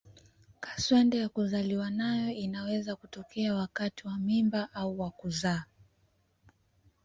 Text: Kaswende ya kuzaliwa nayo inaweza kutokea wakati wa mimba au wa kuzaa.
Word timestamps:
Kaswende 0.59 1.17
ya 1.17 1.29
kuzaliwa 1.29 1.89
nayo 1.91 2.31
inaweza 2.31 2.95
kutokea 2.95 3.55
wakati 3.55 4.07
wa 4.07 4.17
mimba 4.17 4.69
au 4.73 4.99
wa 4.99 5.11
kuzaa. 5.11 5.63